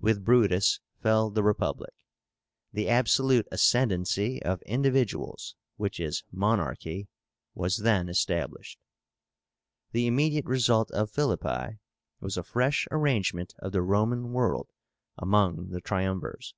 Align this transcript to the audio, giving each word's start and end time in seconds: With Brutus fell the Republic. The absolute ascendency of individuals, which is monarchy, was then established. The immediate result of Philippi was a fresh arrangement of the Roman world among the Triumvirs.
With 0.00 0.24
Brutus 0.24 0.80
fell 1.00 1.30
the 1.30 1.44
Republic. 1.44 1.94
The 2.72 2.88
absolute 2.88 3.46
ascendency 3.52 4.42
of 4.42 4.62
individuals, 4.62 5.54
which 5.76 6.00
is 6.00 6.24
monarchy, 6.32 7.06
was 7.54 7.76
then 7.76 8.08
established. 8.08 8.80
The 9.92 10.08
immediate 10.08 10.46
result 10.46 10.90
of 10.90 11.12
Philippi 11.12 11.78
was 12.18 12.36
a 12.36 12.42
fresh 12.42 12.88
arrangement 12.90 13.54
of 13.60 13.70
the 13.70 13.82
Roman 13.82 14.32
world 14.32 14.72
among 15.16 15.68
the 15.68 15.80
Triumvirs. 15.80 16.52